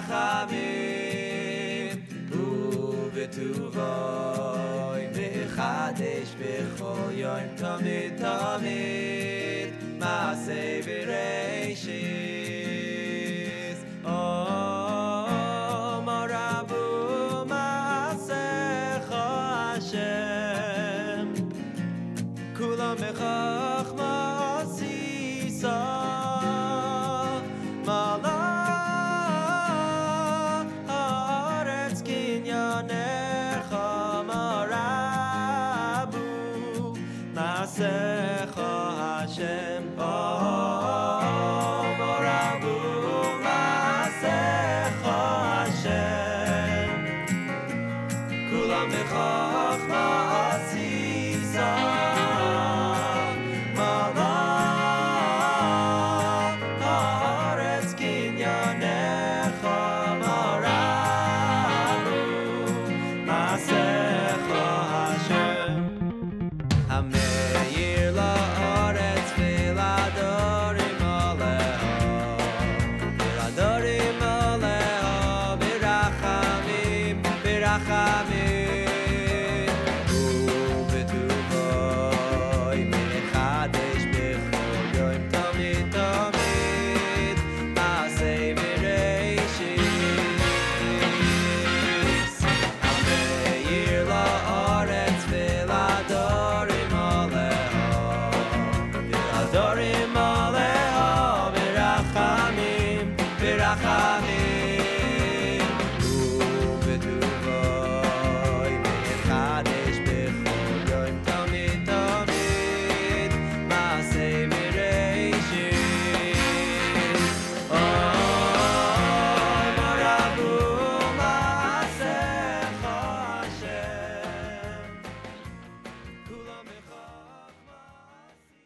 [0.09, 2.01] רחמים
[2.31, 3.81] ובטובוי
[5.11, 9.22] מחדש בכל יום תמיד תמיד